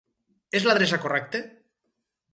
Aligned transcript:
És 0.59 0.65
l'adreça 0.69 0.99
correcte? 1.05 1.45